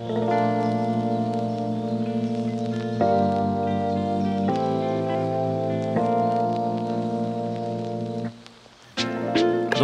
[0.00, 0.08] どう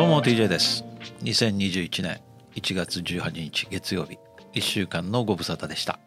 [0.08, 0.87] も TJ です。
[1.22, 2.22] 2021年
[2.54, 4.18] 1月18日月曜日。
[4.54, 5.98] 1週間のご無沙汰でした。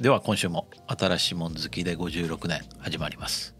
[0.00, 3.56] では今週も新しいもん好きで56年始まります。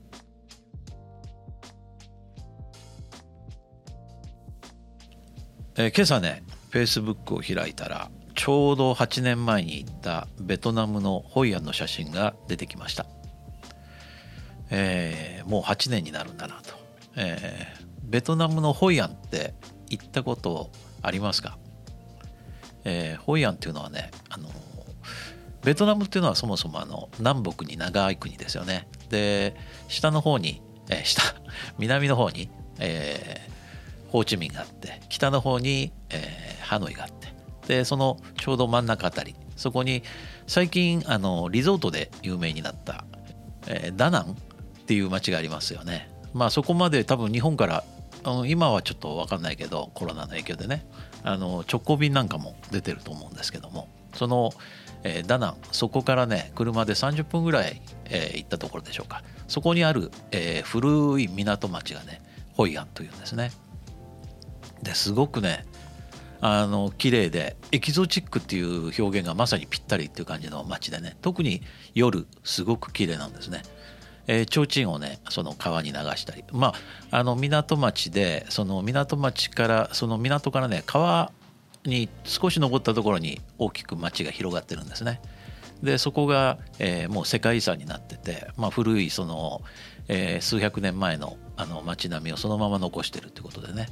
[5.76, 8.08] えー、今朝ね Facebook を開いたら
[8.40, 13.04] ちょうど8年前に行ったベトナムのホイアンの写真が出てきました、
[14.70, 16.74] えー、もう8年になるんだなと、
[17.16, 19.52] えー、ベトナムのホイアンって
[19.90, 20.70] 行ったこと
[21.02, 21.58] ありますか、
[22.84, 24.48] えー、ホイアンっていうのはねあの
[25.62, 28.88] ベトナムっていうのはそもそもあの南北に長い国ですよね。
[29.10, 29.54] で
[29.88, 31.20] 下の方に、えー、下
[31.76, 32.48] 南の方に、
[32.78, 37.19] えー、ホーチミンがあって北の方に、えー、ハノイがあって。
[37.70, 39.36] でそのちょうど真ん中あたり。
[39.56, 40.02] そこに
[40.48, 43.04] 最近あのリゾートで有名になった、
[43.68, 44.34] えー、ダナンっ
[44.86, 46.10] ていう街がありますよね。
[46.34, 47.84] まあそこまで多分日本から
[48.46, 50.84] 今はちょっと分かんないけどコロナの影響でね。
[51.22, 53.88] あの直行便なんかも出てると思うんですけども。
[54.14, 54.50] その、
[55.04, 55.56] えー、ダナン。
[55.70, 59.22] そこからね車で30分ぐらい、えー、行ったところでしょうか。
[59.46, 62.20] そこにある、えー、古い港町がね
[62.56, 63.52] ホイアンというんですね。
[64.82, 65.66] ですごくね
[66.40, 71.62] あの綺麗でエキゾチックっていう表現がまさにぴったりっていう感じの街でね特に
[71.94, 73.62] 夜すごく綺麗なんですね。
[74.26, 76.74] えー、提灯をねその川に流したりま
[77.10, 81.32] ああの港町でその港町からその港からね川
[81.84, 85.20] に少し登ったところに大きく町が広がってるんですね。
[85.82, 89.62] でそこが、えー、もう世界遺産になってて、まあ、古いその、
[90.08, 93.88] えー、数百年前のあの町並みをそのまま残してるってことでね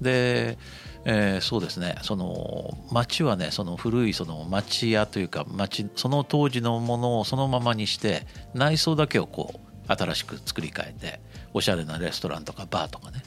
[0.00, 0.58] で、
[1.04, 11.20] えー、そうですねその町はねその古いその町屋というか町その当時のものをそのままにして内装だけをこう新しく作り変えて
[11.54, 13.22] おしゃれなレストランとかバーとかね、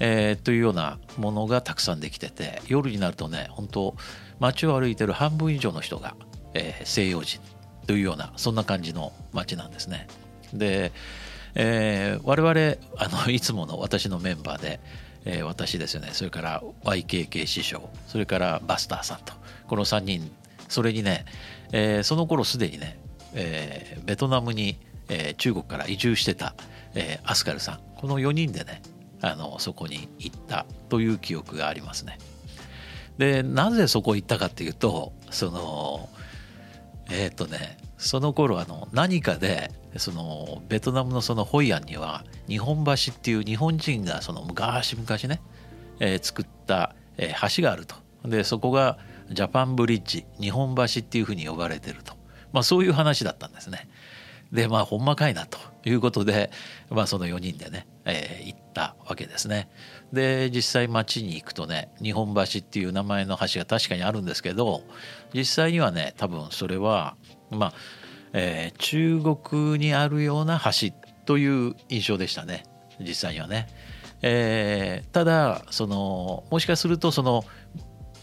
[0.00, 3.94] えー、というようなものがたくさんできてて夜になるとね本当
[4.40, 6.16] 街を歩いてる半分以上の人が、
[6.54, 7.40] えー、西洋人
[7.86, 10.08] というようなそんな感じの街なんですね。
[10.52, 10.92] で、
[11.54, 14.80] えー、我々あのいつもの私のメンバーで、
[15.26, 19.34] えー、私ですよねそれから YKK 師匠それからバスターさんと
[19.66, 20.30] この3人
[20.68, 21.26] それにね、
[21.72, 22.98] えー、その頃すでにね、
[23.34, 24.78] えー、ベトナムに
[25.08, 26.54] えー、中国から移住してた、
[26.94, 28.82] えー、アスカルさんこの4人でね
[29.22, 32.18] あのそこに行ったという記憶がありますね。
[33.18, 36.08] でなぜそこ行ったかっていうとその
[37.10, 45.40] えっ、ー、とねその頃あの何かでそのベトナムのそのホイアンには日本橋っていう日本人がその昔々ね、
[46.00, 46.94] えー、作った、
[47.56, 48.98] 橋があるとでそこが
[49.30, 52.14] ジャパンブリッジ日本橋っていうふうに呼ばれてると、
[52.52, 53.88] まあ、そういう話だったんですね。
[54.52, 56.50] でまあほんまかいなということで、
[56.90, 59.68] まあ、その4人でね、えー、行ったわけですね。
[60.12, 64.82] で実際町に行くとね日本橋っていう名前の橋が確かにあるんですけど
[65.34, 67.16] 実際にはね多分それは
[67.50, 67.72] まあ、
[68.38, 72.64] えー、中国にあるような橋という印象でしたね
[73.00, 73.66] 実際にはね。
[74.20, 77.44] えー、ただそのもしかするとその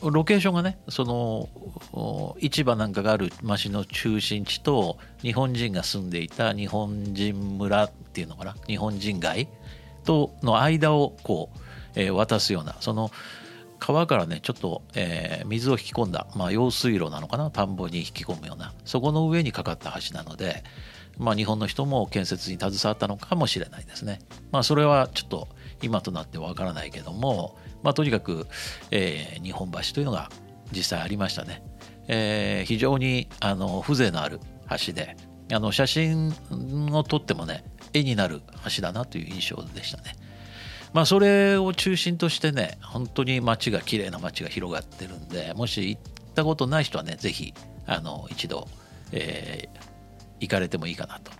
[0.01, 8.55] ロケーションがねその市場なんかがある町の中心地と日本人が住んでいた日本人村っていうのかな？
[8.67, 9.47] 日本人街
[10.03, 11.59] との間をこう、
[11.95, 13.09] えー、渡すようなその
[13.85, 20.63] 川からねちょっと、えー、水を引き込んだ、まあ、用水路なのかな田んぼに引き込むようなそこの上にかかった橋なので、
[21.17, 24.19] まあ、日本の人も建設に携わったのかもしれないですね。
[24.53, 25.49] まあ、それはちょっと
[25.81, 28.47] 今となってわからないけども、まあ、とにかく、
[28.91, 30.29] えー、日本橋というのが
[30.71, 31.61] 実際ありましたね。
[32.07, 34.39] えー、非常にあの風情のある
[34.85, 35.17] 橋で
[35.51, 36.33] あの写真
[36.93, 38.41] を撮ってもね絵になる
[38.75, 40.15] 橋だなという印象でしたね。
[40.93, 46.01] まあそれを中心としてね本当に街が綺麗な街が広がってるんでもし行っ
[46.35, 47.53] たことない人はね是非
[47.85, 48.67] あの一度、
[49.11, 49.79] えー、
[50.39, 51.31] 行かれてもいいかなと。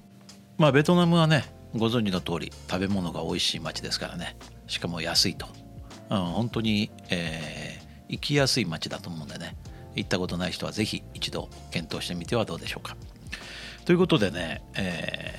[0.57, 1.45] まあベトナムはね
[1.75, 4.36] ご存知の通り食べ物が美味しい街ですからね
[4.68, 5.48] しかも安いと、
[6.10, 9.56] うん、本当に、えー、行きやすい街だと思うんでね
[9.95, 12.95] 行ったことない人は是非一度検討してみてはどうでしょうか。
[13.86, 15.36] ということでね、え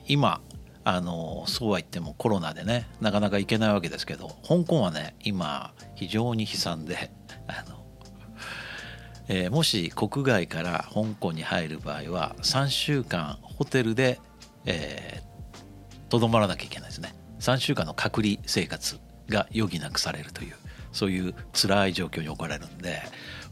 [0.00, 0.40] ー、今
[0.88, 7.10] あのそうは言ってもコロナでねなかなか行けないわけですけど香港はね今非常に悲惨で
[7.48, 7.84] あの、
[9.26, 14.20] えー、もし国外から香港に入る場合は3週間ホテルで
[16.08, 17.16] とどまらなきゃいけないですね。
[17.40, 20.54] 3週間の隔離生活が余儀なくされるという
[20.92, 23.02] そういう辛い状況に置かれるんで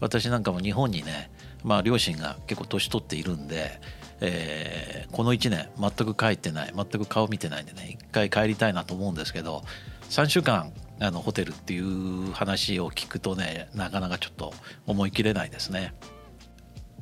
[0.00, 1.30] 私なんかも日本にね
[1.64, 3.80] まあ、両親が結構年取っているんで、
[4.26, 9.62] えー、この1年全く帰ってない全く顔見てないんでね一回帰りたいなと思うんですけど
[10.08, 14.54] 3週間あのホテルっていう話を聞くとねなかなかちょっと
[14.86, 15.94] 思い切れないですね。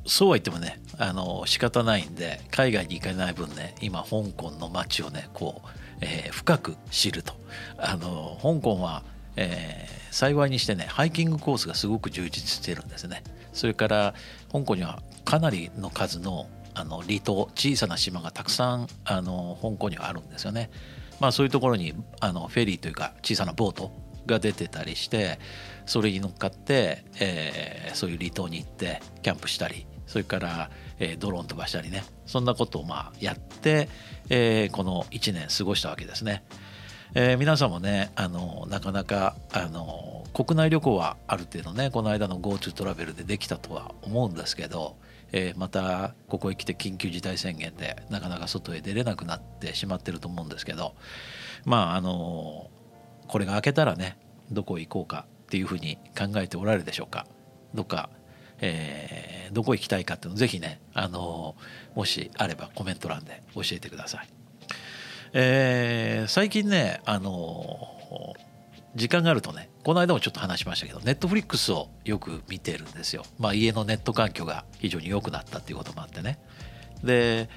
[0.05, 5.67] そうは言ってもねあの仕方ないんで海外に行かない分ね今香港の街をねこう、
[6.01, 7.33] えー、深く知ると
[7.77, 9.03] あの香港は、
[9.37, 13.23] えー、幸いにしてねハイキングコースがすごく充実してるんですね
[13.53, 14.13] それから
[14.51, 20.69] 香港にはかなりの数のあの離島小さな島がたくさんあの香港にはあるんですよね
[21.19, 23.91] まあそういうところにあのフェリーというか小さなボート
[24.25, 25.39] が出てたりして
[25.85, 33.89] それに乗っかって、えー、そういう離島に行ってキャンプしたりそれから、えー、ドローン飛ばしたりねそんなことをまあやって、
[34.29, 36.43] えー、この1年過ごしたわけですね。
[37.15, 44.95] えー、皆さんもねあのなかなかあの国内旅行はある程度ねこの間の GoTo トラベルでできたとは思うんですけど、
[45.33, 50.95] えー、またここへ来て緊急事態宣言でなかなか外へ出れなくなってしまってると思うんですけど
[51.65, 52.69] まああの
[53.27, 54.17] これが明けたらね
[54.51, 57.25] どこへ行こうかっていうふうに考えておられるでしょうか
[57.73, 58.09] どっか
[58.65, 61.55] えー、どこ行きたいかっていうのをぜひね、あの
[61.95, 64.27] もしあればコメント欄で教えてください。
[65.33, 68.33] えー、最近ね、あの
[68.95, 73.23] 時間があるとねこの間もちょっと話しましたけどネットフリックスをよく見てるんですよ。
[73.39, 76.39] まあ、家のネット環境が非常に良くなったっていうこともあってね。
[77.03, 77.49] で、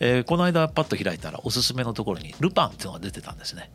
[0.00, 3.70] えー、この間パッと開いたらおすすめのところにルパンっていうのが出てたんですね。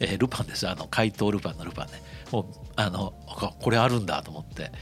[0.00, 2.02] えー、ルパンですあの怪盗ルパンのルパンね
[2.32, 2.44] もう
[2.74, 3.14] あの
[3.60, 4.72] これあるんだと思って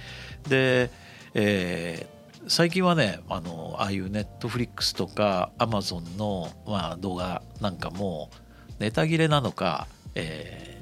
[0.48, 0.90] で
[1.34, 8.31] えー、最近はねあのああいうネットフリックスとかアマゾンの、まあ、動画なんかも
[8.78, 10.81] ネタ切れなのか、え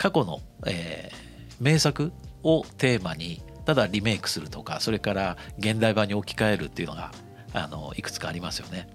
[0.00, 2.10] 過去の、えー、名作
[2.42, 7.12] をテーマにただリメイクするとかそれから現代版に置き換えるっていうのが
[7.52, 8.88] あのいくつかありますよね。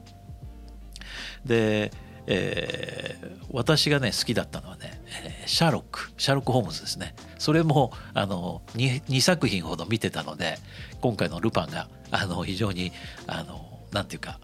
[1.46, 1.92] で
[2.28, 10.58] えー、私がね好きだったのはね、え、シャーロックシャーロック・ホームズですねそれもあの 2, 2作品ほど見てたので
[11.02, 12.92] 今回の「ルパンが」あの非常に
[13.28, 14.40] あのなんていうか、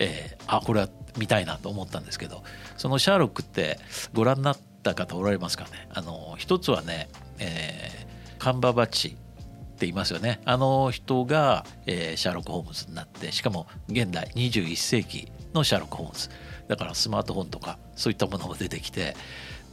[0.00, 2.42] えー、あこれは見たいなと思ったんですけど
[2.76, 3.78] そのシャーロックって
[4.12, 5.88] ご覧になってた方おられますかね。
[5.92, 7.08] あの一つはね、
[7.38, 10.40] えー、カンババッチっていますよね。
[10.44, 16.28] あの人が、えー、シャーロック・ホームズになってしかも現代21世紀のシャーロック・ホームズ。
[16.68, 19.14] だからスマートフォンとかそういったものも出てきて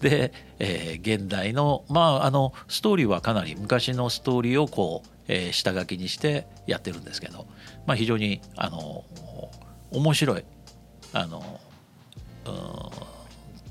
[0.02, 7.48] で、えー、現代のまああのストーリーはかなり昔のストーリーをこう、えー、下書きにしてやってるんですけど、
[7.86, 9.04] まあ、非常にあの
[9.92, 10.44] 面白い
[11.14, 11.60] あの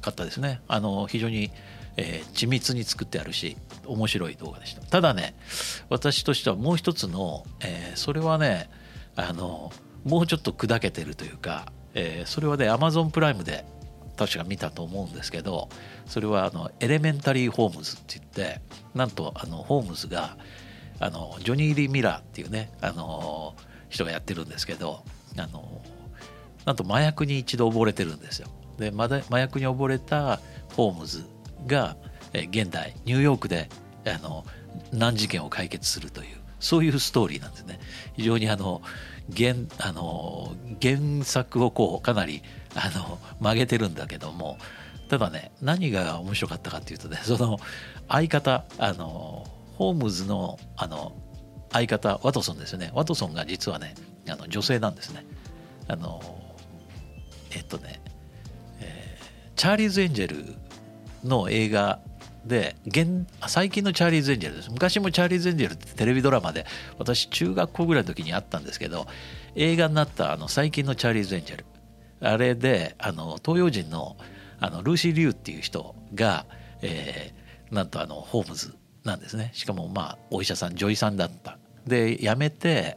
[0.01, 1.51] 方ですねあの非常に、
[1.97, 3.57] えー、緻密に作ってあるし
[3.87, 5.35] 面白い動画でしたただね
[5.89, 8.71] 私としてはもう一つの、えー、それはね
[9.17, 9.73] あの
[10.05, 13.65] もうちょっと砕けてるというかえー、それはねアマゾンプライムで
[14.17, 15.69] 確か見たと思うんですけど
[16.07, 18.61] それはあのエレメンタリー・ホームズって言って
[18.95, 20.37] なんとあのホームズが
[21.01, 23.55] あのジョニー・リー・ミラーっていうねあの
[23.89, 25.03] 人がやってるんですけど
[25.37, 25.81] あの
[26.65, 28.49] なんと麻薬に一度溺れてるんですよ。
[28.79, 29.09] で麻
[29.39, 30.41] 薬に溺れた
[30.75, 31.25] ホームズ
[31.67, 31.97] が
[32.33, 33.69] 現代ニューヨークで
[34.07, 34.45] あの
[34.93, 37.79] 難事件を解決するというそういうストーリーなんですね。
[38.17, 38.83] 非常にあの
[39.37, 42.43] 原あの原作をこうかなり
[42.75, 44.59] あの曲げてるんだけども
[45.09, 47.59] ただね何が面白かったかっていうとね その
[48.09, 51.13] 相方あのホームズのあの
[51.71, 53.95] 相方ワトソンですよねワトソンが実はね
[54.29, 55.27] あの女性なんですね
[55.89, 56.23] あの
[57.51, 58.01] えっとね、
[59.59, 60.55] チャーリーズ・エンジェル
[61.25, 61.99] の映画
[62.45, 64.71] で現最近のチャーリーズ・エンジェルです。
[64.71, 66.65] 昔もチャーリーズ・エンジェルってテレビドラマで
[66.97, 69.09] 私中学校ぐらいの時にあったんですけど
[69.57, 71.67] 映画になったあの最近のチャーリーズ・エンジェル。
[72.21, 74.17] あれであの東洋人の
[74.61, 76.47] あのルーシー・リュウっていう人が、
[76.83, 79.51] えー、なんとあのホームズなんですね。
[79.55, 81.59] しかもまあお医者さん女医さんだった。
[81.85, 82.97] で辞めて、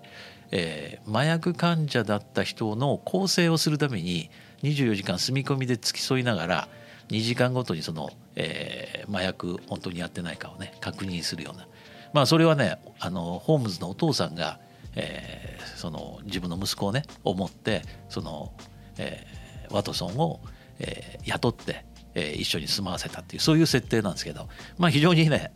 [0.51, 4.29] えー、麻薬患者だった人の更生をするために
[4.63, 6.67] 24時間住み込みで付き添いながら
[7.09, 11.67] 2時間ごとにその、えー、麻薬本当にやってないかをね確認するような
[12.13, 14.59] まあそれはねあのホームズのお父さんが、
[14.95, 18.53] えー、その自分の息子をね思ってその、
[18.97, 20.39] えー、ワトソンを、
[20.79, 25.51] えー、雇って、えー、一緒に住まわせたっていうそういう設定なんですけどまあ非常にね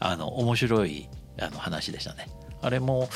[0.00, 1.08] あの面白い
[1.40, 2.28] あの話でしたね。
[2.64, 3.08] あれも、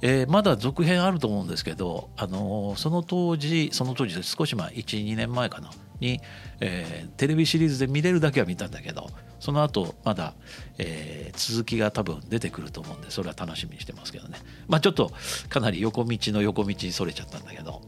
[0.00, 6.20] えー、まだ続編あると思うんですけど、あのー、その当時その当時で少し前12年前かなに、
[6.60, 10.32] えー、テレビシリーズで見れるだけは見たんだけどその後まだ、
[10.78, 14.38] えー、続きが多分出てくると思うんでそれは楽しみにしてますけどね。
[14.66, 15.12] まあちょっと
[15.50, 17.82] かなり横道の横道にそれちゃったんだけど、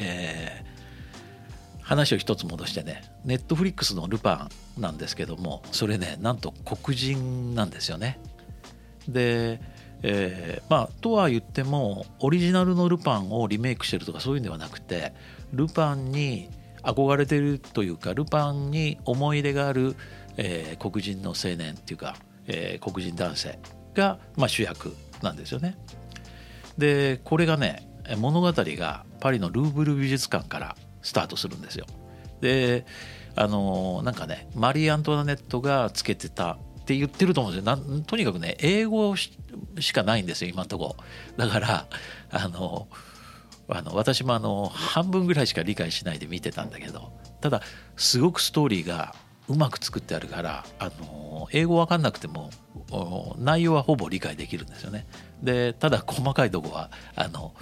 [0.00, 8.18] えー、話を一つ戻してねネットフリックスの「ルパン」なんですけどもそれねなんと黒人なんですよね。
[9.08, 9.60] で
[10.02, 15.14] えー、まあとは言ってもオリジナルのルパンをリメイクしてるとかそういうんではなくて
[15.52, 16.48] ルパンに
[16.82, 19.96] 憧れてるというかルパンに思い入れがある、
[20.36, 23.58] えー、黒人の青年っていうか、えー、黒人男性
[23.94, 25.76] が、まあ、主役なんですよね。
[26.78, 31.86] でこれがね物語がパリのルーブル美術館からスタートするんですよ。
[32.40, 32.84] で
[33.34, 37.76] あのなんかねマリー・アントワネットがつけてたって言ってると思うんですよ。
[37.76, 39.32] なんとにかくね英語し
[39.92, 40.96] かないんですよ今んとこ。
[41.36, 41.86] だから
[42.30, 42.86] あの
[43.68, 47.12] あの私もあの半分ぐらいしか理解しないで見てたんだけど。
[47.40, 47.60] ただ
[47.96, 49.14] すごくストーリーが
[49.48, 52.50] うまく作ってあるからあの英語わかんなくても
[53.38, 55.06] 内容はほぼ理解できるんですよね。
[55.42, 57.52] でただ細かいとこはあの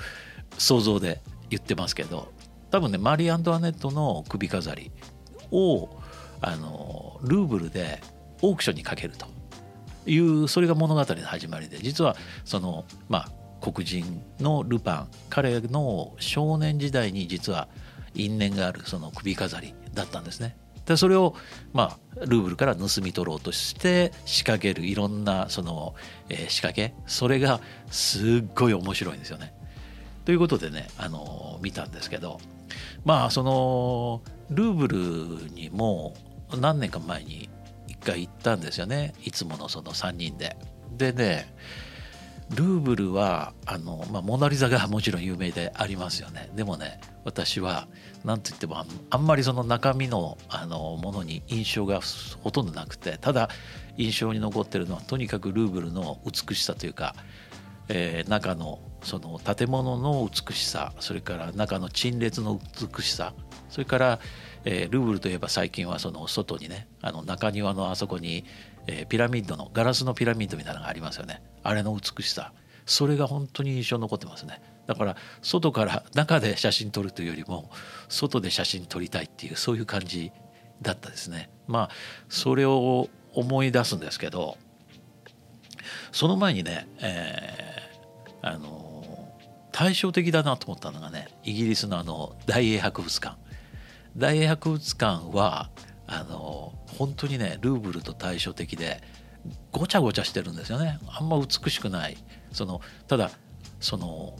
[0.58, 2.32] 想像で言ってますけど。
[2.70, 4.90] 多分ねマリー・アントワネットの首飾り
[5.52, 5.88] を
[6.40, 8.02] あのルーブルで
[8.44, 9.26] オークションにかけると
[10.06, 13.28] いうそれが物語の始まりで実はそのまあ
[13.60, 17.68] 黒人のルパン彼の少年時代に実は
[18.14, 20.56] 因縁があるその首飾りだったんですね。
[20.84, 21.34] でそれを
[21.72, 25.94] まあルーブルから盗み取ろうとして仕掛けるいろんなその、
[26.28, 27.60] えー、仕掛けそれが
[27.90, 29.54] すっごい面白いんですよね。
[30.26, 32.38] ということでねあの見たんですけど
[33.06, 36.14] まあそのルーブルにも
[36.60, 37.48] 何年か前に
[38.04, 39.14] 回行ったんですよね。
[39.24, 40.56] いつものその3人で。
[40.96, 41.52] でね
[42.50, 46.50] ルーブルはあの、まあ、モナ・リザが もちろん有名でありますよね。
[46.54, 47.88] でもね私は
[48.24, 52.00] 何と言ってもあんまりその中身のあのものに印象が
[52.42, 53.18] ほとんどなくて。
[53.18, 53.48] ただ
[53.96, 57.14] 印象に残ってるのはとにかくルーブルの美しさというか、
[57.88, 62.58] えー、中のその建物の美しさそれから中の陳列の
[62.96, 63.34] 美しさ
[63.68, 64.20] それから、
[64.64, 68.44] えー、ルーブルといえば最近はその外にねあの中庭のあそこに
[68.86, 71.42] えー、ピラミッドのガラスのピラミッドみたいなのがありますよね。
[71.62, 72.52] あれの美しさ。
[72.86, 74.60] それが本当に印象に残ってますね。
[74.86, 77.70] だから外から中で写真撮るというよりも
[78.08, 80.32] 外で写真撮りたいっていうそういう感じ
[80.82, 81.50] だったですね。
[81.66, 81.90] まあ
[82.28, 84.58] それを思い出すんですけど
[86.12, 89.32] その前にね、えー、あの
[89.72, 93.38] 対照的だなと思ったのがねイギリスのあの大英博物館。
[94.16, 95.70] 大英博物館は
[96.06, 99.02] あの本当にねルーブルと対照的で
[99.72, 100.98] ごちゃごちゃしてるんですよね。
[101.08, 102.16] あんま美しくない。
[102.52, 103.30] そのただ
[103.80, 104.36] その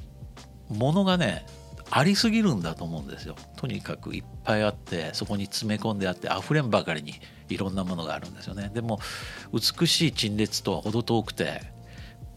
[0.68, 1.44] ものがね
[1.90, 3.36] ありすぎるんだと思うんですよ。
[3.56, 7.14] とにかくいっぱいあってそこに詰め込んであって溢れんばかりに
[7.48, 8.70] いろんなものがあるんですよね。
[8.72, 9.00] でも
[9.52, 11.60] 美しい陳列とは程遠くて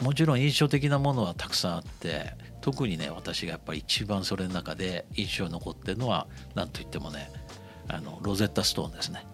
[0.02, 2.34] もちろん印象的なものはたくさんあって
[2.68, 7.32] 特にね私がやっぱり一番それの中で印象に残ってるのは何といってもね
[7.88, 9.26] あのロゼッタストーンですね。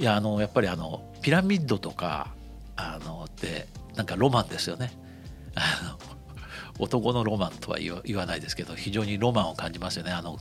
[0.00, 2.34] いやあのやっぱりあのピラミッドとか
[2.74, 4.90] あのってなんかロマンですよね。
[5.54, 5.96] あの
[6.80, 10.10] 男のロマンとは言わないですけど非常にロマンを感じますよね。
[10.10, 10.40] あの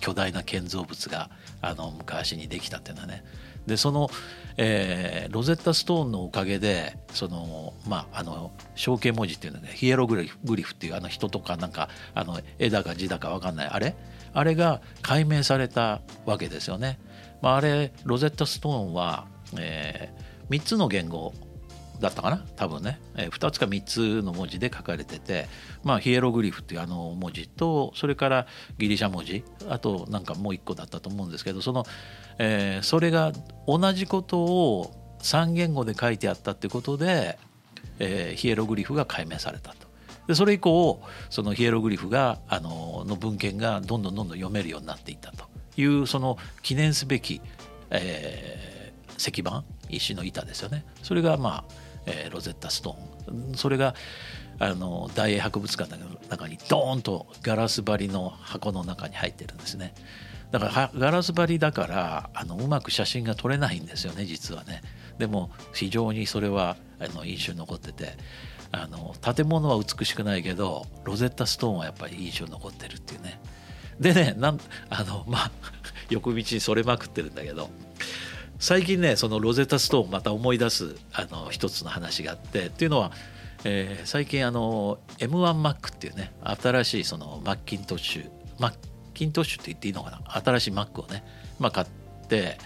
[0.00, 1.30] 巨大な建造物が
[1.60, 3.24] あの昔にできたっていうのはね。
[3.66, 4.08] でその、
[4.56, 10.26] えー、ロゼッタストーンのおかげでそのまああの象形文字っていうのねヒエログリ
[10.62, 13.96] フっていうあの人とかなんかあの絵だか字だか分かんないあれ？
[14.32, 16.98] あれが解明されたわけですよね。
[17.42, 19.26] まあ、あれロゼッタストーンは、
[19.58, 21.32] えー、3つの言語
[22.00, 22.44] だったかな？
[22.56, 25.48] 多分ね、えー、2つか3つの文字で書かれてて、
[25.82, 28.46] まあ、ヒエログリフっていうあの文字とそれから
[28.78, 31.84] ギリシャ文字あとなんかもう1個だったと思うんですけどその、
[32.38, 33.32] えー、それが
[33.66, 37.38] 同じことを3言語で書いてあったってことで、
[37.98, 39.86] えー、ヒエログリフが解明されたと。
[40.26, 41.00] でそれ以降
[41.30, 45.44] そのヒエログリフがあのの文献がどんどんどんどん読めるようになっていったと。
[45.76, 47.40] いうその記念すべき、
[47.90, 50.84] えー、石板石の板ですよね。
[51.02, 51.72] それがまあ、
[52.06, 53.54] えー、ロゼッタストーン。
[53.54, 53.94] それが
[54.58, 59.94] あの大英博物館の中にドーンとガラス張りの箱の中に入ってるんですね。
[60.50, 64.82] だからガラス張りだからあのうまく写真が撮れないんですよね実はね。
[65.18, 68.16] でも非常にそれはあの印象に残ってて
[68.72, 73.40] あの建物は美しくないけどロゼッタストーンはやっぱり印象に残ってるっていうね。
[73.98, 74.60] でねなん
[74.90, 75.50] あのまあ
[76.10, 77.70] 横道にそれまくってるんだけど
[78.58, 83.12] 最近ねそのロゼッタストーンまた思い出すあの一つの話があってっていうのは、
[83.64, 88.74] えー、最近あの M1Mac っていうね新しいそのマッキントッシュマッ
[89.16, 90.20] キントッシュって言っていいのかな？
[90.40, 91.24] 新しい Mac をね、
[91.58, 91.86] まあ、買っ
[92.28, 92.58] て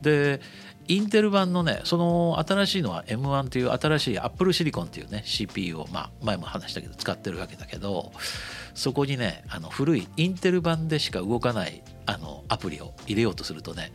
[0.00, 0.40] で
[0.88, 8.12] インテル版のねその新しいのは M1 という新しい Apple シリコンっていうね CPU を、まあ、前も話したけど使ってるわけだけど
[8.74, 13.92] そこにねあの古いインテル版でしか動かないあのアプリを入れようとするとね、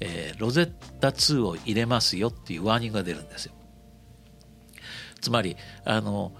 [0.00, 3.54] えー、ロゼッタ2を入れますよっていうワーニングが出るんですよ。
[5.22, 5.56] つまり
[5.86, 6.32] あの、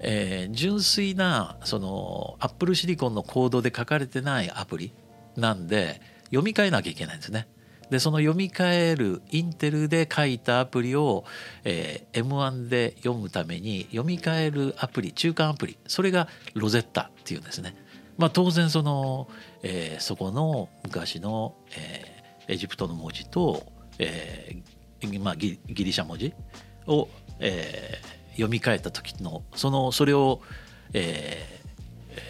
[0.00, 4.92] えー、純粋なそのアップルシリコンのコードで書かれてないアプリ
[5.36, 7.48] なんで読み替えなきゃいけないんですね。
[7.90, 11.24] でその読み替えるインテルで書いたアプリを、
[11.62, 17.76] えー、M1 で読むために読み替えるアプリ中間アプリそれがロゼッタっていうんですね。
[18.18, 19.28] まあ、当然その、
[19.62, 23.66] えー、そこの昔の、えー、エジプトの文字と、
[23.98, 26.32] えーまあ、ギリシャ文字
[26.86, 30.40] を、えー、読み替えた時のそのそれを、
[30.92, 31.60] え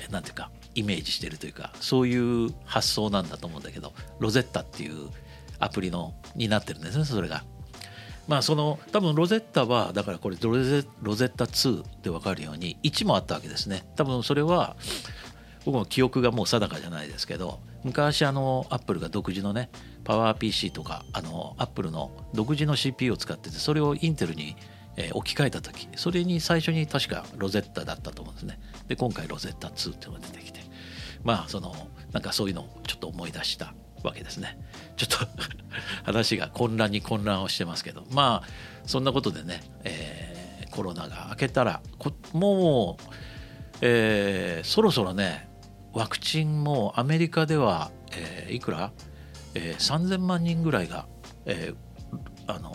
[0.08, 5.10] ー、なんていうかイメージしてるというかそういう発想なんだと思うんだけどロゼッタっていう
[5.58, 7.44] アプリのになってるんですねそれが。
[8.28, 14.76] まあその多分ロゼッタはだからこれロゼロゼッタ2で分かるように1もあったわけですね多分それは
[15.64, 19.70] 僕も記憶がもう定かじゃないですけど昔あのアップルが独自のね
[20.02, 24.56] パワー PC とかあのアップルの独自の CPU を使っててそれをインテルに
[24.96, 28.58] え置き換えた時それに最初に確かロゼッタだったと思うんですね。
[28.88, 30.60] で今回ロゼッタ2っていうのが出てきて
[31.22, 31.74] まあその
[32.12, 34.58] なんかそういうのをちょっと思い出したわけですね。
[34.96, 35.26] ちょっと
[36.04, 38.48] 話が混乱に混乱をしてますけどまあ
[38.86, 41.82] そんなことでね、えー、コロナが明けたら
[42.32, 43.04] もう、
[43.82, 45.48] えー、そろそろね
[45.92, 48.92] ワクチンもアメリカでは、えー、いくら、
[49.54, 51.06] えー、3000万人ぐらいが、
[51.44, 52.74] えー、あの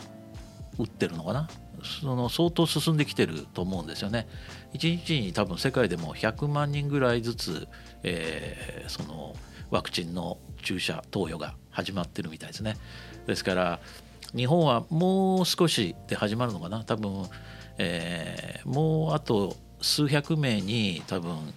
[0.78, 1.50] 打ってるのかな？
[1.84, 4.28] その相当進んできてると思うんですよね。
[4.74, 7.68] 1日に多分世界でも100万人ぐらいずつ、
[8.04, 9.36] えー、その
[9.70, 12.78] ワクチンの注射投与が始まってるみたいですね。
[13.28, 13.80] ですから
[14.36, 17.26] 日本はもう少しで始まるのかな多分、
[17.78, 21.54] えー、もうあと数百名に多分、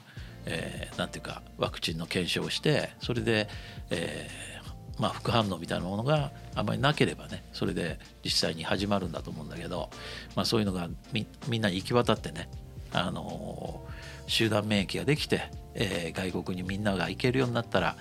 [0.46, 3.48] えー、なんていうかワクチンの検証をしてそれで、
[3.90, 4.53] えー
[4.98, 9.90] まあ、副反応みたいなものがあまりなければねそれで実際に始まるんだと思うんだけど、
[10.36, 12.48] まあ、そういうのがみみんなに行き渡ってね、
[12.92, 17.96] あのー、集団免疫ができて、えー、外国にみんなが行けるようになったら、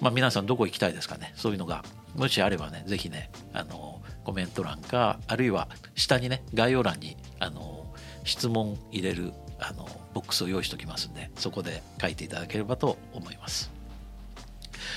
[0.00, 7.86] まあ、皆さんどこ行きたいですかねそういうのがもしあればね是非ね、あのー、コメント欄かあるいは下にね概要欄に、あの
[8.24, 13.75] 質問入れるあのボックスを用意しておきますんでそこで書いていただければと思います。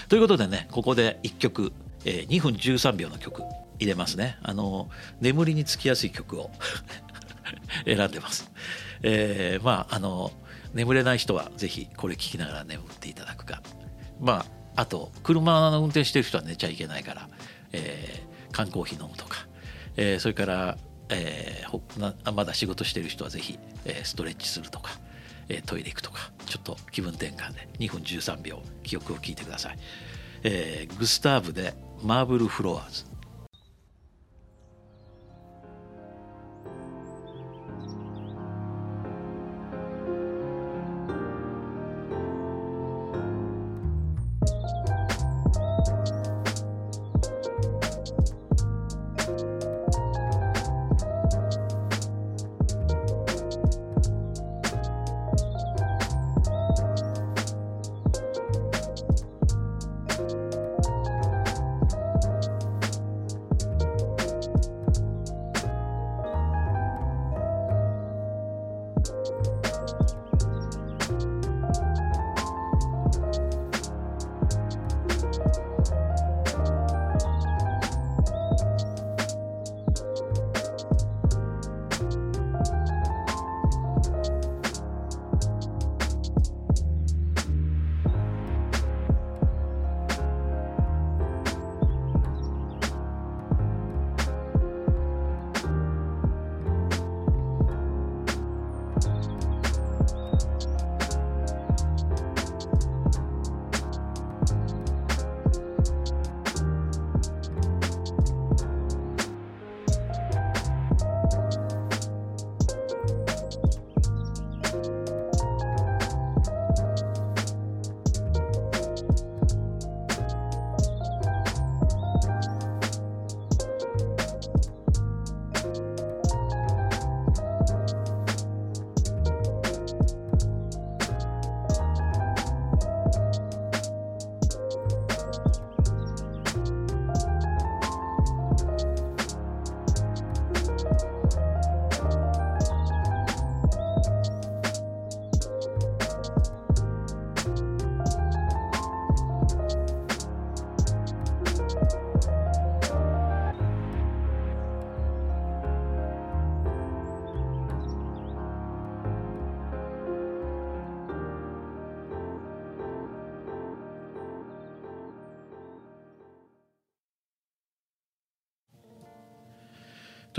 [0.08, 1.72] ということでねここで1曲、
[2.06, 3.44] えー、2分13秒の曲
[3.80, 4.38] 入れますね。
[4.42, 4.90] あの
[5.22, 6.52] 眠りにつきやすい曲を
[7.86, 8.52] 選んでます、
[9.02, 10.32] えー、まああの
[10.74, 13.62] 眠れない人はぜひこれ聴きながら眠っていただくか。
[14.20, 17.30] まああと車の運転してる人は寝ちゃいけないから、
[17.74, 19.48] えー、缶コーヒー飲むとか、
[19.98, 20.78] えー、それから
[21.10, 24.92] えー、まだ仕事してる人はぜひ、えー、ストレッチするとか、
[25.50, 29.78] えー、トイレ行くとかちょっと気分転換で2分13秒記憶を聞いてください、
[30.44, 33.09] えー、グスターブでマーブルフロアーズ。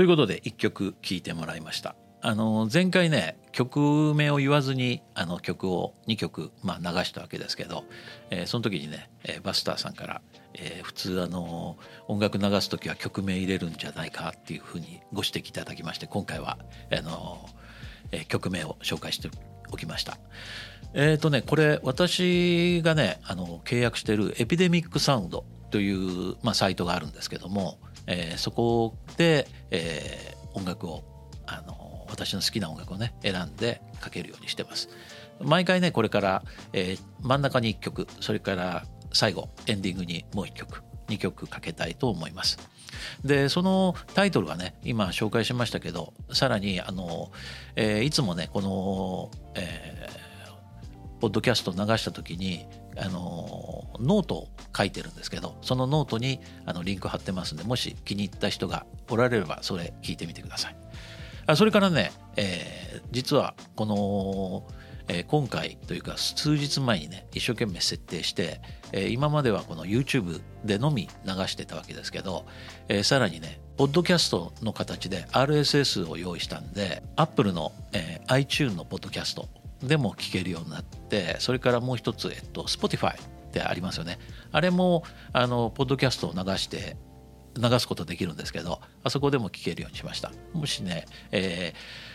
[0.00, 7.84] ということで1曲聴いてもらいましたあの前回ね曲名を言わずにあの曲を2曲、まあ、流したわけですけど、
[8.30, 10.22] え、その時にね、え、バスターさんから、
[10.54, 11.76] え、普通あの
[12.08, 16.56] 音楽流す時は曲名入れるんじゃないかっていうふうにご指摘いただきまして今回は
[16.90, 17.46] あの、
[18.10, 19.28] え、曲名を紹介して
[19.70, 20.16] おきました。
[20.94, 27.78] えっ、とねこれ私がねあの契約してるエピデミックサウンドという、まあ、サイトがあるんですけども、
[28.10, 31.04] えー、そこで、えー、音楽を
[31.46, 34.88] あの私の好きな音楽をね選んでかけるようにしてます。
[35.40, 36.42] 毎回ねこれから、
[36.72, 42.58] えー、真ん中に1曲それから最後エンディングにもう1曲2曲かけたいと思います。
[43.24, 47.30] でそのタイトルはね今紹介しましたけどさらにあの、
[47.76, 50.29] えー、いつもねこの、えー、
[51.20, 60.76] ポッドキャストを流した時にあのノートを書いてるんですけどそのノートにあのリンク貼ってますんでもし気に入った人がおられればそれ聞いてみてください。
[61.46, 64.68] あそれからね、えー、実はこの、
[65.08, 68.60] えー、今回というか数日前にね一生懸命設定して、
[68.92, 72.46] えー、今まではこの YouTube でのみ流してたわけですけど、
[72.88, 79.48] え、さらにねポッドキャストの形で RSS を用意したんで Apple の、え、iTune のポッドキャスト
[79.82, 83.16] でも聞けるようになってそれからもう一つ、えっと、Spotify っ
[83.52, 84.18] てありますよね。
[84.52, 86.96] あれもあのポッドキャストを流して
[87.56, 90.32] 流すことできるんですけどあそこでも聞けるようにしました。
[90.52, 91.74] もしね、え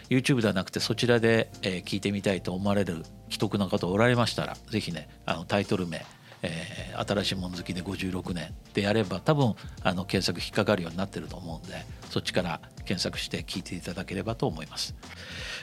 [0.09, 6.05] ー、YouTube ではなくてそちらで、えー、聞いてみたいと思われる既得な方おられましたら是非ねあのタイトル名
[6.45, 14.95] えー、新しいもの好きで56年でやれば多分あの検索引っかかるようになってると思うんでそっちから検索して聞いていただければと思います。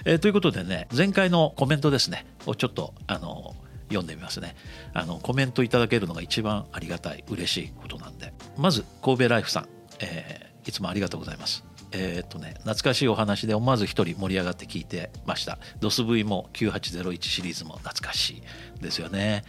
[0.05, 3.55] えー、ということでね前回のコメントですねをちょっとあの
[3.89, 4.57] 読んでみますね。
[4.93, 8.33] あのコメントいただけるのが一番ありがたい嬉しいことなんで。
[8.57, 9.69] まず神戸ライフさん、
[10.01, 11.65] えー、いつもありがとうございます。
[11.93, 15.59] えー、っとね懐かしいお話で思わず一人盛り上がって聞いてました。
[15.81, 18.43] ドス V も9801シリーズも懐かし
[18.79, 19.45] いですよね。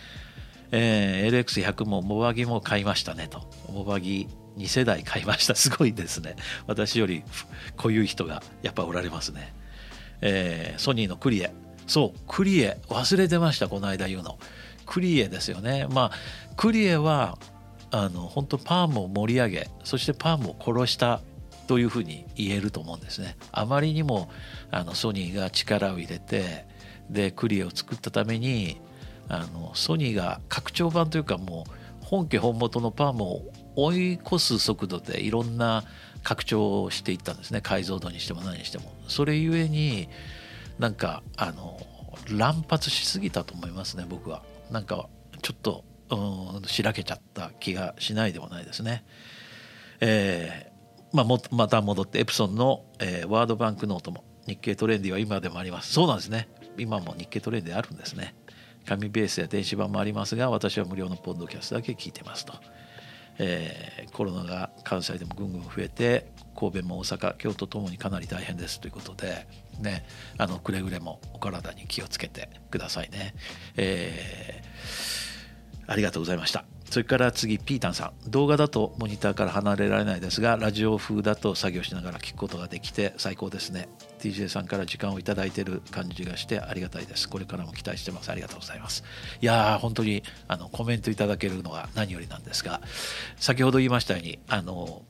[0.75, 3.43] えー、LX100 もモバギも買いましたねと。
[3.71, 5.53] モバギ2世代買いました。
[5.55, 6.36] すごいですね。
[6.65, 7.23] 私より
[7.77, 9.53] こういう人がやっぱおられますね、
[10.21, 11.53] えー、ソニーのクリエ。
[11.86, 12.79] そうクリエ。
[12.89, 14.39] 忘れてましたこの間言うの。
[14.88, 15.86] クリエですよね。
[15.91, 16.12] まあ
[16.57, 17.38] クリエは
[17.91, 21.21] あの本当パームを盛り上げそしてパームを殺した
[21.67, 23.38] というふうに言えると思うんですね。
[23.51, 24.31] あまりにも
[24.71, 26.65] あのソニーが力を入れて
[27.12, 28.81] でクリエを作ったために
[29.29, 31.65] あのソニーが拡張版というかも
[32.01, 33.41] う本家本元のパームを
[33.75, 35.83] 追い越す速度でいろんな
[36.23, 37.62] 拡張をしていったんですね。
[37.62, 38.93] 解像度にしても何にしても。
[39.07, 40.09] それゆえに
[40.79, 41.79] なんかあの
[42.29, 44.43] 乱発しすぎたと思いますね僕は。
[44.71, 45.09] なんか
[45.41, 49.03] ちょっとうんしらけちゃった気がしないでもないですね。
[49.99, 55.93] えー、まあ、もまた戻ってエプソンの、えー、ワードバンクノートも日経トレンディは今でもあります。
[55.93, 56.49] そうなんですね。
[56.77, 58.36] 今も日経トレンディあるんですね。
[58.86, 62.54] 紙ベースや電子版もありますが私は無料のポッドキャストだけ聞いてますと、
[63.39, 69.48] えー、コロナが関西でもぐんぐん増えて神戸も大阪京都ともにかなり大変ですということで
[69.80, 70.06] ね
[70.38, 73.34] あのくれぐれもお体に気をつけてくださいね、
[73.78, 76.72] えー、ありがとうございました。
[76.93, 78.29] それから次ピータンさん。
[78.29, 83.89] 動画だとモニターから離れられないですがラジオ風だと作業しながら聞くことができて最高ですね。
[84.19, 87.27] TJ さんから時間を頂いてる感じがしてありがたいです。
[87.27, 88.29] これからも期待してます。
[88.29, 89.03] ありがとうございます。
[89.41, 92.79] いやー本当にあのコメントいただけるのが何よりなんですが
[93.38, 95.01] 先ほど言いましたようにあの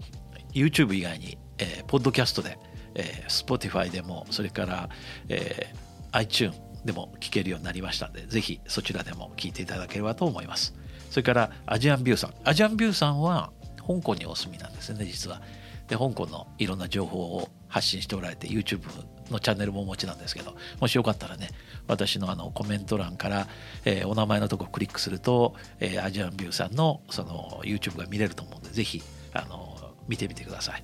[0.54, 2.58] YouTube 以外に、えー、ポッドキャストで、
[2.96, 4.88] えー、Spotify でもそれから、
[5.28, 6.54] えー、iTune
[6.86, 10.82] でも聞けるようになりましたのでぜひそちらでも聞いていただければと思います。
[11.14, 12.34] それからアジアンビューさん。
[12.44, 15.44] アジアンビューさんは香港にお住みなんですね実は。
[15.88, 18.82] で香港のいろんな情報を発信しておられて YouTube
[19.30, 21.50] のチャンネルもお持ちなんですけどもしよかったらね
[21.88, 23.48] 私のあのコメント欄から、
[23.86, 30.84] えー、お名前のとこクリックすると、えー、アジアンビューさんのその YouTube が見れると思うんでぜひあの見てみてください。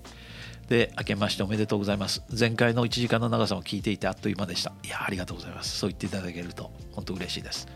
[0.67, 2.23] で明けましておめでとうございます。
[2.37, 4.73] 前回の1時間の長さを聞いていてあっという間でした。
[4.83, 5.79] いやありがとうございます。
[5.79, 7.67] そう言っていただけると本当嬉しいです、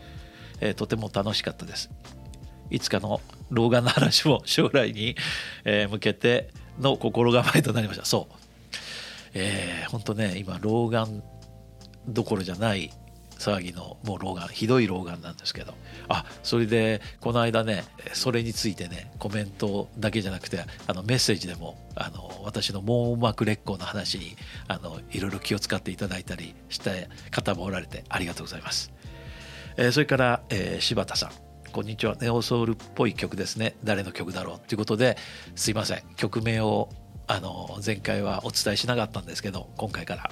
[0.60, 1.90] えー、とても楽しかったです。
[2.70, 5.16] いつかの老眼の話も将来に、
[5.90, 6.50] 向けて
[6.80, 8.04] の心構えとなりました。
[8.04, 8.34] そう、
[9.34, 11.22] えー、本当ね今老眼
[12.08, 12.90] どころじゃない
[13.38, 15.74] 騒ぎのもう老眼ひどい老眼なんですけど。
[16.08, 24.36] あそれでこの間ねそれについてねコメントだけじゃなくてあのメッセージでもあの私の網膜劣行の話に
[24.68, 26.90] あのいろいろ気を使っていただいたりした
[27.30, 28.92] 方もおられてありがとうございます、
[29.76, 31.43] えー、それから、えー、柴田さん。
[31.74, 32.14] こんにちは。
[32.20, 33.74] ネオソウルっぽい曲ですね。
[33.82, 34.68] 誰の曲だろう。
[34.68, 35.16] ということで
[35.56, 36.02] すいません。
[36.14, 36.88] 曲名を
[37.26, 40.30] あの前回はお伝えしなかったんですけど今回から、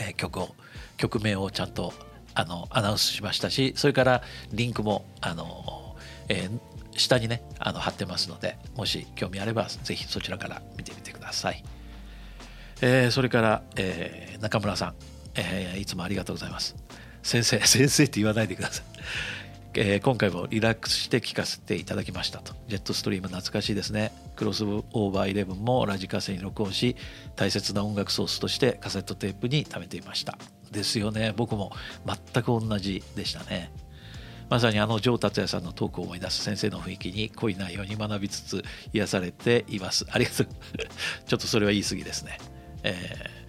[0.00, 0.56] えー、曲を
[0.96, 1.92] 曲名をちゃんと
[2.34, 5.94] あのアナウンスしましたしそれからリンクもあの、
[6.28, 11.62] えー、下にねあの貼ってますのでもし興味あればぜひそちらから見てみてください、
[12.80, 14.94] えー、それから、えー、中村さん、
[15.36, 16.74] えー、いつもありがとうございます。
[17.22, 19.43] 先生先生って言わないでください。
[19.76, 22.54] えー、今回もリラックスして聴かせていただきましたと。
[22.68, 24.12] ジェットストリーム懐かしいですね。
[24.36, 26.94] クロスオーバーイレブンもラジカセに録音し、
[27.34, 30.38] 大切な音楽ソースとしてカセットテープに貯めていました。
[30.70, 31.34] ですよね。
[31.36, 31.72] 僕も
[32.06, 33.72] 全く同じでしたね。
[34.48, 40.06] まさにあの上達也さんのトークを思い出す先生の雰囲気に濃い内容に学びつつ癒されています。
[40.08, 40.46] ありがとう。
[41.26, 42.38] ちょっとそれは言い過ぎですね。
[42.84, 43.43] えー、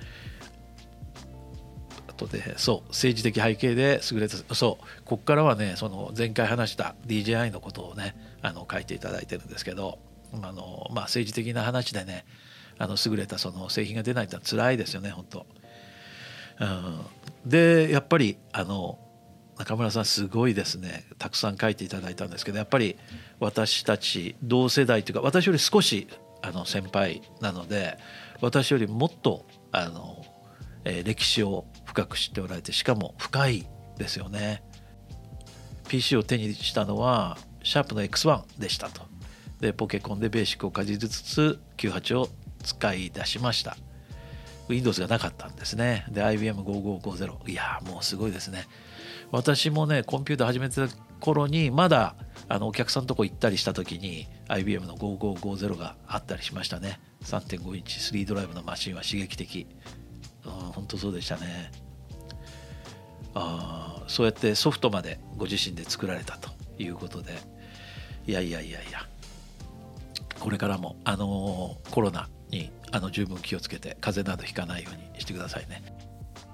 [2.15, 9.99] あとでそう政治的背景で優れたそうここからはねその前回話した DJI のことをねあの書いていただいてるんですけど
[10.32, 12.25] あの、まあ、政治的な話でね
[12.78, 15.45] あの優れたその製品が出ないってのは辛いですよね本当。
[16.62, 17.06] うん、
[17.45, 18.97] でやっぱりあの
[19.58, 22.97] 中村さんすごいですねたくさん書いていただいたんですけどやっぱり
[23.41, 26.08] 私たち同世代というか私より少し
[26.41, 27.97] あの先輩なので
[28.39, 30.23] 私よりもっとあの、
[30.86, 31.65] えー、歴史を
[31.96, 33.66] 深く知っておられてしかも深い
[33.98, 34.62] ですよね。
[35.88, 39.04] PC を手にしたのはシャープの X1 でしたと。
[39.62, 42.28] でポケコンでベーシックをかじりつつ98を
[42.62, 43.78] 使い出しました。
[44.68, 46.06] Windows がなかったんですね。
[46.10, 48.68] で IBM5550 いやもうすごいですね。
[49.32, 50.90] 私もねコンピューター始めてた
[51.22, 52.16] 頃にまだ
[52.50, 59.66] あのお客さんのとこ行ったりした時に IBM の5550があったりしましたね3.5インチ3ドライブのマシンは刺激的
[60.46, 61.85] うん本当そうでしたね
[63.36, 67.34] あそうやってソフトまでご自身で作られたということで。
[68.28, 69.06] いやいやいやいや。
[70.39, 75.84] これからもあのコロナにあの十分気をつけて風邪などひかないようにしてくださいね。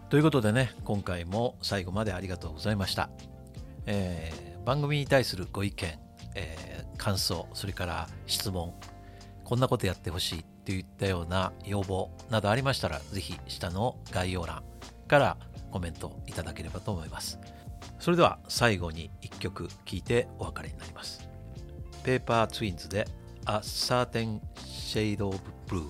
[0.10, 3.10] ということでね今回も最後までありがとうございました、
[3.86, 6.00] えー、番組に対するご意見、
[6.36, 8.74] えー、感想それから質問
[9.46, 14.63] こんなことやってほしいといったような要望などありましたら是非下の概要欄
[15.08, 15.38] から
[15.72, 17.40] コメントいただければと思います
[18.00, 21.28] それでは最後に1曲聴いてお別れになります
[22.04, 23.08] ペーパーツインズで
[23.48, 25.86] A Certain Shade of Blue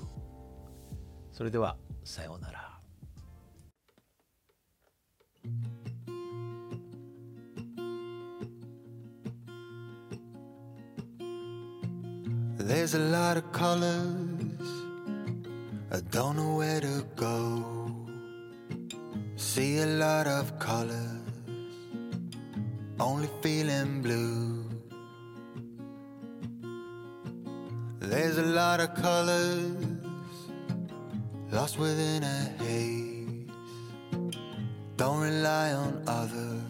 [1.31, 2.61] それではさようなら
[12.57, 13.83] There's a lot of colors,
[15.91, 17.80] I don't know where to go.
[19.53, 21.27] See a lot of colors,
[23.01, 24.63] only feeling blue.
[27.99, 29.75] There's a lot of colors,
[31.51, 33.49] lost within a haze.
[34.95, 36.63] Don't rely on others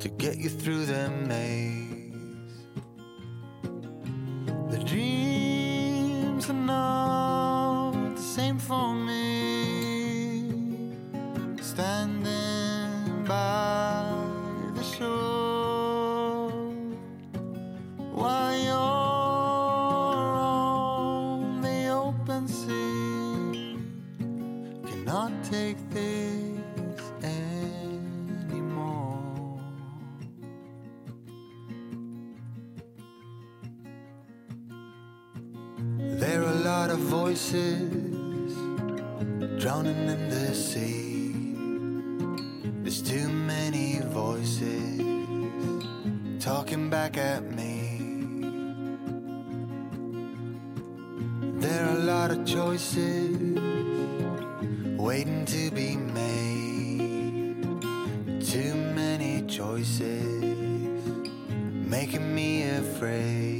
[0.00, 2.56] to get you through the maze.
[4.72, 6.99] The dreams are not
[37.50, 38.54] voices
[39.60, 41.32] drowning in the sea.
[42.82, 45.00] There's too many voices
[46.38, 47.98] talking back at me.
[51.58, 53.58] There are a lot of choices
[54.96, 57.64] waiting to be made.
[58.40, 61.04] Too many choices
[61.74, 63.59] making me afraid.